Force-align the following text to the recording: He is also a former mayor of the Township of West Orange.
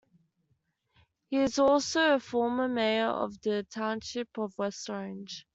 He 1.29 1.37
is 1.37 1.59
also 1.59 2.15
a 2.15 2.19
former 2.19 2.67
mayor 2.67 3.05
of 3.09 3.39
the 3.41 3.67
Township 3.69 4.35
of 4.39 4.57
West 4.57 4.89
Orange. 4.89 5.45